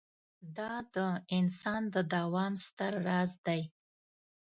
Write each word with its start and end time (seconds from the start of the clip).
دا 0.57 0.73
د 0.93 0.97
انسان 1.37 1.81
د 1.93 1.95
دوام 2.13 2.53
ستر 2.65 2.93
راز 3.07 3.31
دی. 3.45 3.61